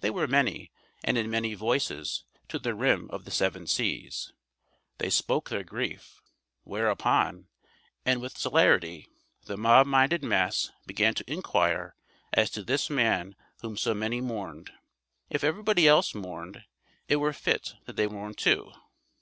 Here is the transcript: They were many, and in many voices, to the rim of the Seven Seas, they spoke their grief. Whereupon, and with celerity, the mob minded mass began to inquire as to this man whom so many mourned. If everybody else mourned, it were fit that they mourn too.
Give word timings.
They 0.00 0.10
were 0.10 0.26
many, 0.26 0.70
and 1.02 1.16
in 1.16 1.30
many 1.30 1.54
voices, 1.54 2.24
to 2.48 2.58
the 2.58 2.74
rim 2.74 3.08
of 3.10 3.24
the 3.24 3.30
Seven 3.30 3.66
Seas, 3.66 4.30
they 4.98 5.08
spoke 5.08 5.48
their 5.48 5.64
grief. 5.64 6.20
Whereupon, 6.64 7.48
and 8.04 8.20
with 8.20 8.36
celerity, 8.36 9.08
the 9.46 9.56
mob 9.56 9.86
minded 9.86 10.22
mass 10.22 10.70
began 10.86 11.14
to 11.14 11.32
inquire 11.32 11.96
as 12.34 12.50
to 12.50 12.62
this 12.62 12.90
man 12.90 13.34
whom 13.62 13.78
so 13.78 13.94
many 13.94 14.20
mourned. 14.20 14.72
If 15.30 15.42
everybody 15.42 15.88
else 15.88 16.14
mourned, 16.14 16.64
it 17.08 17.16
were 17.16 17.32
fit 17.32 17.72
that 17.86 17.96
they 17.96 18.06
mourn 18.08 18.34
too. 18.34 18.72